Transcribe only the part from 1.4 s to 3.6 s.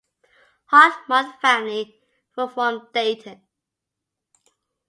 Family were from Dayton.